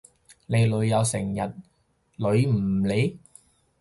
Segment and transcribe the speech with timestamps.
[0.47, 1.53] 你女友成日
[2.15, 3.19] 女唔你？